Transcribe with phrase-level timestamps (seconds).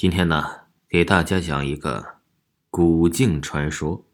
[0.00, 0.44] 今天呢，
[0.88, 2.18] 给大家讲一个
[2.70, 4.06] 古镜传说。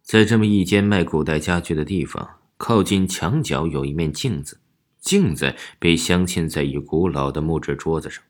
[0.00, 4.60] 在这么一间卖古代家具的地方，靠近墙角有一面镜子，
[5.00, 8.22] 镜子被镶嵌在一古老的木质桌子上。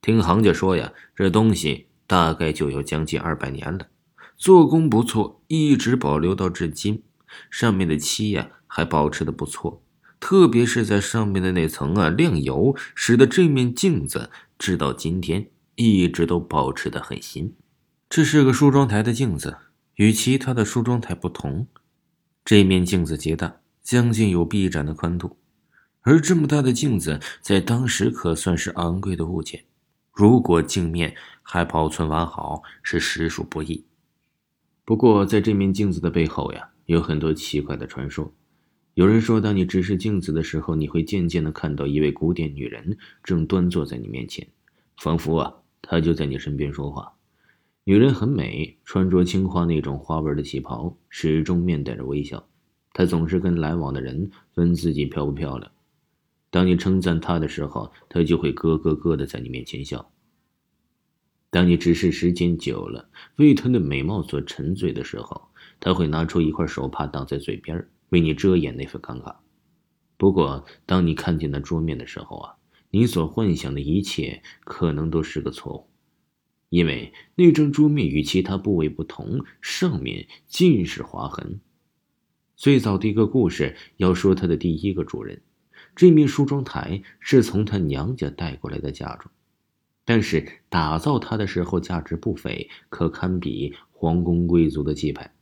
[0.00, 3.88] 听行家说呀，这东西大概就有将近二百年了，
[4.36, 7.02] 做工不错，一直保留到至今。
[7.50, 9.82] 上面的漆呀还保持的不错，
[10.20, 14.30] 特别是在上面的那层啊亮油，使得这面镜子。
[14.58, 17.54] 直到今天，一直都保持的很新。
[18.08, 19.56] 这是个梳妆台的镜子，
[19.96, 21.66] 与其他的梳妆台不同，
[22.44, 25.36] 这面镜子极大，将近有臂展的宽度。
[26.02, 29.64] 而这么大的镜子，在当时可算是昂贵的物件。
[30.12, 33.84] 如果镜面还保存完好，是实属不易。
[34.84, 38.32] 不过，在这面镜子的背后呀，有很多奇怪的传说。
[38.94, 44.46] 有人说，当你直视镜子的时候，你会渐渐的看到一位古典女人正端坐在你面前，
[44.98, 45.52] 仿佛啊，
[45.82, 47.12] 她就在你身边说话。
[47.82, 52.46] 女人很美，穿着青花那种花纹的旗袍，始终面带着微笑。
[52.92, 55.72] 她总是跟来往的人问自己漂不漂亮。
[56.50, 60.08] 当你称赞她的时候，她就会咯咯咯的在你面前笑。
[61.50, 65.48] 当你直视时间久了，为她的美貌所沉醉的时候，
[65.80, 69.36] 她会拿出一块手帕挡在嘴边为你遮掩那份尴尬。
[70.16, 72.54] 不过，当你看见那桌面的时候啊，
[72.90, 75.88] 你所幻想的一切可能都是个错误，
[76.68, 81.60] 因为那张桌面与其他部位不同，上面尽是划痕。
[82.54, 85.42] 最早的一个故事要说，它的第一个主人，
[85.96, 89.28] 这面梳妆台是从他娘家带过来的嫁妆，
[90.04, 95.33] 但是打造它的时候价值不菲，可堪比皇宫贵族的气派。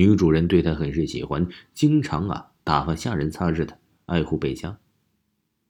[0.00, 3.76] 女主人对她很是喜欢，经常啊打发下人擦拭她，
[4.06, 4.80] 爱护备佳。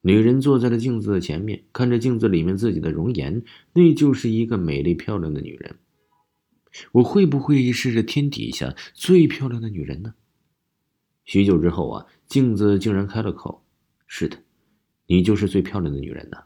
[0.02, 5.80] 女人坐在了镜子的前面，看着镜子里面自己的容颜，那就是一个美丽漂亮的女人。
[6.92, 10.14] 我会不会是这天底下最漂亮的女人呢？
[11.24, 13.64] 许久之后啊，镜子竟然开了口
[14.06, 14.36] ：“是的，
[15.08, 16.38] 你就是最漂亮的女人呢。”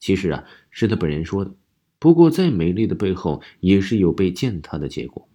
[0.00, 1.54] 其实啊，是她本人说的。
[1.98, 5.27] 不过，再美丽的背后，也是有被践踏的结果。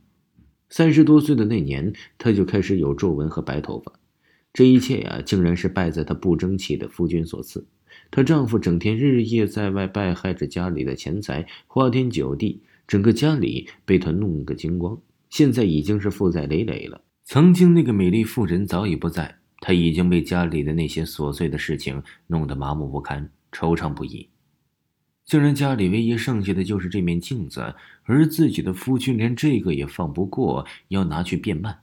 [0.75, 3.93] 三十多岁的那年，她就开始有皱纹和白头发。
[4.51, 7.63] 这一切呀，竟然是败在她不争气的夫君所赐。
[8.09, 14.99] 她丈夫整天日夜在外，败害着家里的钱财，花天酒地，整个家里被她弄个精光。
[15.29, 16.99] 现在已经是负债累累了。
[17.23, 24.27] 曾经那个美丽妇人早已不在，她已经被家里的那些琐碎的事情弄得麻木不堪，惆怅不已。
[25.25, 31.79] 竟然家里唯一剩下的就是这面镜子，而自己的夫君连这个也放不过，要拿去变卖。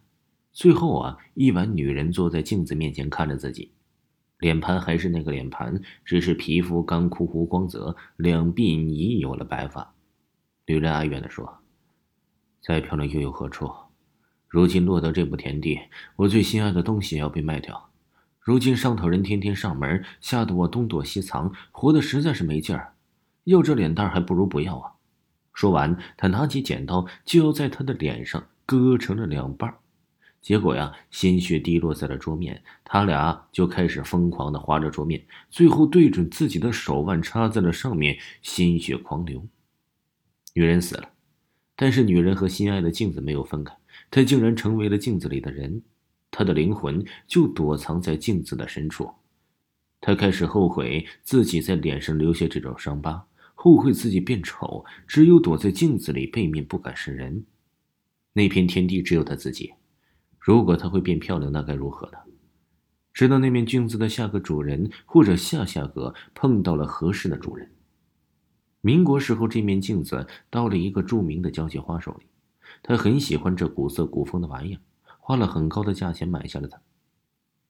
[0.53, 3.71] 最后啊，一晚女人坐在镜子面前看着自己，
[4.39, 9.95] 脸盘还是那个脸盘，只是皮肤干枯无光泽，两鬓已有了白发。
[10.67, 11.59] 女人哀怨地说
[12.63, 13.71] ：“再漂亮又有何处？
[14.49, 15.79] 如今落到这步田地，
[16.17, 17.89] 我最心爱的东西也要被卖掉。
[18.39, 22.93] 如今上头人天天上门，吓得我东躲西藏，活得实在是没劲儿。”
[23.45, 24.93] 要这脸蛋还不如不要啊！
[25.53, 29.75] 说完，他拿起剪刀就要在他的脸上割成了两半
[30.41, 39.47] 结果呀，鲜血滴落在了桌面，他俩就开始疯狂的划着桌面，最后对准自己的手腕插在了上面，鲜血狂流。
[40.55, 41.11] 女人死了，
[41.77, 43.77] 但是女人和心爱的镜子没有分开，
[44.11, 45.83] 她竟然成为了镜子里的人，
[46.31, 49.11] 她的灵魂就躲藏在镜子的深处。
[50.01, 53.27] 他开始后悔自己在脸上留下这种伤疤。
[53.55, 57.45] 后悔自己变丑，只有躲在镜子里，背面不敢示人。
[58.33, 59.75] 那片天地只有他自己。
[60.39, 62.17] 如果他会变漂亮，那该如何呢？
[63.13, 67.71] 直到那面镜子的下个主人或者下下个碰到了合适的主人。
[68.81, 72.27] 民国时候，这面镜子到了一个著名的交际花手里，
[72.83, 74.81] 他很喜欢这古色古风的玩意儿，
[75.19, 76.81] 花了很高的价钱买下了它。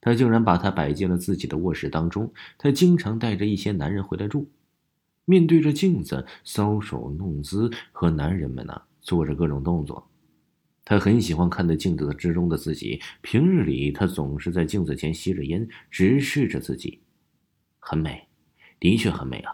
[0.00, 2.32] 他竟然把它摆进了自己的卧室当中。
[2.56, 4.50] 他经常带着一些男人回来住。
[5.26, 10.10] 面对着镜子搔首弄姿，和男人们呢做着各种动作。
[10.84, 13.00] 他很喜欢看着镜子之中的自己。
[13.20, 17.00] 平日里，他总是在镜子前吸着烟，直视着自己，
[17.78, 18.26] 很美，
[18.80, 19.52] 的确很美啊。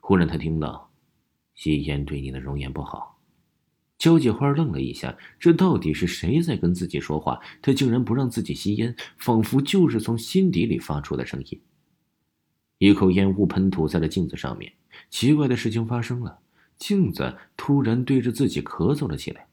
[0.00, 0.92] 忽然，他听到
[1.54, 3.19] 吸烟对你的容颜不好。
[4.00, 7.38] 交际花愣了一下，这到底是谁在跟自己说话？
[7.60, 11.60] 他竟然不让自己吸烟，仿佛就是从心底里发出的声音。
[12.78, 14.72] 一口烟雾喷吐在了镜子上面。
[15.10, 16.38] 奇怪的事情发生了，
[16.78, 19.46] 镜子突然对着自己咳嗽了起来。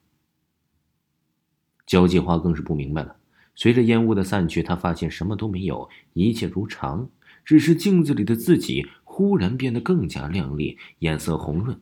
[1.85, 3.17] 交际花更是不明白了。
[3.53, 7.09] 随着烟雾的散去，他发现什么都没有，一切如常，
[7.43, 11.81] 只是镜子里的自己忽然变得更加靓丽，颜色红润，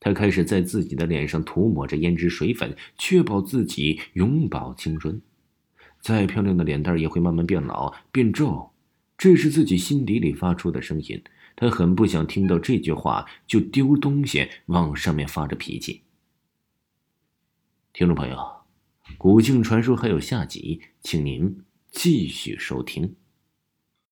[0.00, 5.20] 他开始在自己的脸上涂抹着胭脂水粉，确保自己永葆青春。
[6.00, 8.70] 再漂亮的脸蛋也会慢慢变老、变皱，
[9.16, 11.22] 这是自己心底里发出的声音。
[11.56, 16.02] 他很不想听到这句话，就丢东西往上面发着脾气。
[17.92, 18.36] 听众朋友，
[19.18, 23.16] 《古镜传说》还有下集，请您继续收听。